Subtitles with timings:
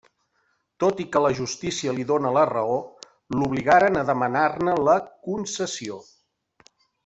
[0.83, 2.79] Tot i que la justícia li donà la raó,
[3.37, 4.97] l'obligaren a demanar-ne la
[5.31, 6.01] concessió.